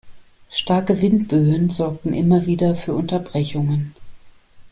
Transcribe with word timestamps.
Starke 0.49 0.99
Windböen 0.99 1.69
sorgten 1.69 2.11
immer 2.15 2.47
wieder 2.47 2.73
für 2.75 2.95
Unterbrechungen. 2.95 3.93